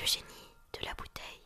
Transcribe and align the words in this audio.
Le 0.00 0.06
génie 0.06 0.24
de 0.80 0.86
la 0.86 0.94
bouteille. 0.94 1.40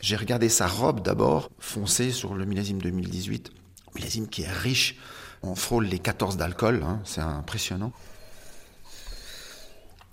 J'ai 0.00 0.14
regardé 0.14 0.48
sa 0.48 0.68
robe 0.68 1.02
d'abord, 1.02 1.50
foncée 1.58 2.12
sur 2.12 2.34
le 2.34 2.44
millésime 2.44 2.80
2018. 2.80 3.50
Millésime 3.96 4.28
qui 4.28 4.42
est 4.42 4.52
riche. 4.52 4.96
On 5.42 5.56
frôle 5.56 5.86
les 5.86 5.98
14 5.98 6.36
d'alcool, 6.36 6.82
hein, 6.84 7.00
c'est 7.04 7.20
impressionnant. 7.20 7.92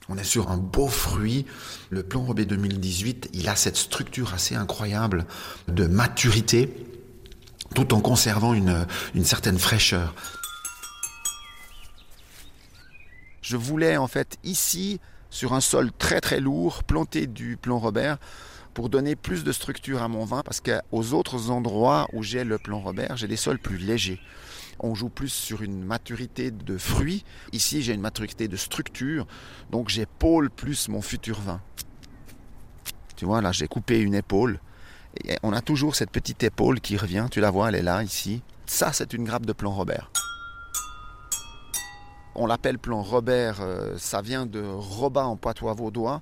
On 0.10 0.18
est 0.18 0.24
sur 0.24 0.50
un 0.50 0.58
beau 0.58 0.88
fruit. 0.88 1.46
Le 1.92 2.02
plan 2.02 2.24
Robé 2.24 2.46
2018, 2.46 3.30
il 3.34 3.48
a 3.50 3.56
cette 3.56 3.78
structure 3.78 4.34
assez 4.34 4.56
incroyable 4.56 5.28
de 5.68 5.86
maturité, 5.86 6.76
tout 7.76 7.94
en 7.94 8.02
conservant 8.02 8.54
une, 8.56 8.88
une 9.14 9.26
certaine 9.26 9.60
fraîcheur. 9.60 10.16
Je 13.44 13.58
voulais 13.58 13.98
en 13.98 14.08
fait 14.08 14.38
ici, 14.46 15.02
sur 15.30 15.54
un 15.54 15.60
sol 15.60 15.92
très 15.92 16.22
très 16.22 16.40
lourd, 16.40 16.86
planter 16.86 17.28
du 17.28 17.58
plan 17.58 17.78
Robert 17.78 18.18
pour 18.74 18.88
donner 18.88 19.18
plus 19.18 19.44
de 19.44 19.52
structure 19.52 20.02
à 20.02 20.08
mon 20.08 20.24
vin, 20.24 20.42
parce 20.44 20.62
qu'aux 20.62 21.14
autres 21.14 21.52
endroits 21.52 22.08
où 22.14 22.24
j'ai 22.24 22.46
le 22.46 22.58
plan 22.58 22.80
Robert, 22.80 23.18
j'ai 23.18 23.28
des 23.28 23.36
sols 23.36 23.60
plus 23.60 23.78
légers. 23.78 24.22
On 24.80 24.96
joue 24.96 25.10
plus 25.10 25.28
sur 25.30 25.62
une 25.62 25.84
maturité 25.84 26.52
de 26.52 26.78
fruits. 26.78 27.26
Ici, 27.52 27.84
j'ai 27.84 27.94
une 27.94 28.02
maturité 28.02 28.48
de 28.48 28.56
structure, 28.56 29.28
donc 29.70 29.90
j'épaule 29.90 30.50
plus 30.50 30.88
mon 30.88 31.02
futur 31.02 31.42
vin. 31.42 31.62
Tu 33.18 33.26
vois, 33.26 33.42
là, 33.42 33.52
j'ai 33.52 33.68
coupé 33.68 34.00
une 34.00 34.16
épaule. 34.16 34.60
Et 35.26 35.38
on 35.44 35.52
a 35.52 35.62
toujours 35.62 35.96
cette 35.96 36.12
petite 36.12 36.44
épaule 36.44 36.80
qui 36.80 36.96
revient, 36.96 37.28
tu 37.30 37.42
la 37.42 37.52
vois, 37.52 37.70
elle 37.70 37.76
est 37.76 37.84
là, 37.84 38.04
ici. 38.04 38.42
Ça, 38.66 38.94
c'est 38.94 39.12
une 39.12 39.26
grappe 39.26 39.46
de 39.46 39.54
plan 39.54 39.72
Robert. 39.72 40.12
On 42.36 42.48
l'appelle 42.48 42.80
plan 42.80 43.04
Robert, 43.04 43.62
euh, 43.62 43.96
ça 43.98 44.22
vient 44.22 44.46
de 44.46 44.62
Roba 44.62 45.26
en 45.26 45.36
patois 45.36 45.74
vaudois, 45.74 46.22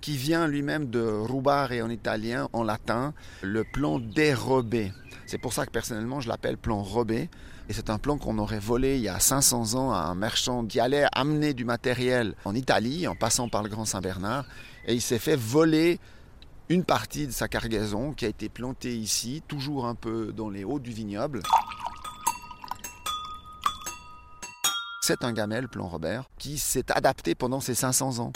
qui 0.00 0.16
vient 0.16 0.46
lui-même 0.46 0.88
de 0.88 1.00
rubare 1.00 1.72
en 1.82 1.90
italien, 1.90 2.48
en 2.54 2.62
latin, 2.62 3.12
le 3.42 3.64
plan 3.64 3.98
dérobé. 3.98 4.92
C'est 5.26 5.38
pour 5.38 5.52
ça 5.52 5.66
que 5.66 5.70
personnellement 5.70 6.20
je 6.20 6.28
l'appelle 6.28 6.56
plan 6.56 6.82
robé. 6.82 7.28
Et 7.68 7.72
c'est 7.72 7.90
un 7.90 7.98
plan 7.98 8.18
qu'on 8.18 8.38
aurait 8.38 8.58
volé 8.58 8.96
il 8.96 9.02
y 9.02 9.08
a 9.08 9.20
500 9.20 9.74
ans 9.74 9.92
à 9.92 9.98
un 9.98 10.16
marchand 10.16 10.64
qui 10.64 10.80
allait 10.80 11.06
amener 11.12 11.54
du 11.54 11.64
matériel 11.64 12.34
en 12.44 12.54
Italie 12.54 13.06
en 13.06 13.14
passant 13.14 13.48
par 13.48 13.62
le 13.62 13.68
Grand 13.68 13.84
Saint-Bernard. 13.84 14.44
Et 14.86 14.94
il 14.94 15.00
s'est 15.00 15.20
fait 15.20 15.36
voler 15.36 16.00
une 16.68 16.84
partie 16.84 17.26
de 17.26 17.32
sa 17.32 17.48
cargaison 17.48 18.12
qui 18.12 18.24
a 18.24 18.28
été 18.28 18.48
plantée 18.48 18.96
ici, 18.96 19.42
toujours 19.46 19.86
un 19.86 19.94
peu 19.94 20.32
dans 20.32 20.50
les 20.50 20.64
hauts 20.64 20.80
du 20.80 20.90
vignoble. 20.90 21.42
C'est 25.10 25.24
un 25.24 25.32
gamel, 25.32 25.66
plan 25.66 25.88
Robert, 25.88 26.30
qui 26.38 26.56
s'est 26.56 26.92
adapté 26.92 27.34
pendant 27.34 27.58
ces 27.58 27.74
500 27.74 28.20
ans. 28.20 28.32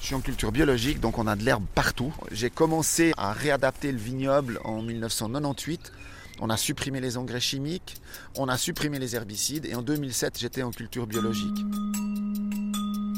Je 0.00 0.06
suis 0.06 0.16
en 0.16 0.20
culture 0.20 0.50
biologique, 0.50 0.98
donc 0.98 1.16
on 1.18 1.28
a 1.28 1.36
de 1.36 1.44
l'herbe 1.44 1.64
partout. 1.76 2.12
J'ai 2.32 2.50
commencé 2.50 3.12
à 3.16 3.32
réadapter 3.32 3.92
le 3.92 3.98
vignoble 3.98 4.58
en 4.64 4.82
1998. 4.82 5.92
On 6.40 6.50
a 6.50 6.56
supprimé 6.56 7.00
les 7.00 7.18
engrais 7.18 7.38
chimiques, 7.38 8.02
on 8.34 8.48
a 8.48 8.58
supprimé 8.58 8.98
les 8.98 9.14
herbicides, 9.14 9.66
et 9.66 9.76
en 9.76 9.82
2007, 9.82 10.40
j'étais 10.40 10.64
en 10.64 10.72
culture 10.72 11.06
biologique. 11.06 11.64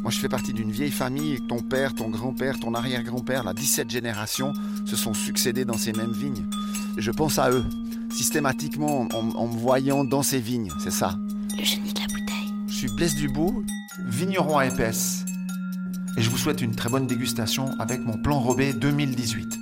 Moi, 0.02 0.10
je 0.10 0.18
fais 0.18 0.28
partie 0.28 0.52
d'une 0.52 0.72
vieille 0.72 0.92
famille. 0.92 1.40
Ton 1.48 1.62
père, 1.62 1.94
ton 1.94 2.10
grand-père, 2.10 2.60
ton 2.60 2.74
arrière-grand-père, 2.74 3.44
la 3.44 3.54
17 3.54 3.88
générations 3.88 4.52
se 4.84 4.96
sont 4.96 5.14
succédés 5.14 5.64
dans 5.64 5.78
ces 5.78 5.94
mêmes 5.94 6.12
vignes. 6.12 6.50
Je 6.98 7.10
pense 7.10 7.38
à 7.38 7.50
eux, 7.50 7.64
systématiquement, 8.10 9.08
en, 9.12 9.30
en 9.30 9.46
me 9.46 9.58
voyant 9.58 10.04
dans 10.04 10.22
ces 10.22 10.40
vignes. 10.40 10.70
C'est 10.82 10.90
ça. 10.90 11.18
Le 11.56 11.64
génie 11.64 11.92
de 11.92 12.00
la 12.00 12.06
bouteille. 12.06 12.54
Je 12.68 12.72
suis 12.72 12.88
Blaise 12.88 13.14
Dubout, 13.14 13.64
vigneron 14.06 14.58
à 14.58 14.66
épaisse. 14.66 15.24
Et 16.16 16.22
je 16.22 16.30
vous 16.30 16.38
souhaite 16.38 16.60
une 16.60 16.74
très 16.74 16.88
bonne 16.88 17.06
dégustation 17.06 17.70
avec 17.78 18.00
mon 18.00 18.16
plan 18.18 18.40
Robé 18.40 18.72
2018. 18.72 19.59